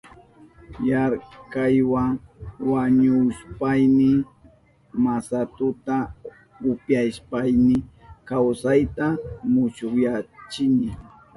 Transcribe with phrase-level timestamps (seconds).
[0.87, 2.03] Yarkaywa
[2.71, 4.11] wañuhushpayni
[5.03, 5.95] masatuta
[6.71, 7.77] upyashpayni
[8.27, 9.07] kawsayta
[9.51, 10.89] musyashkani.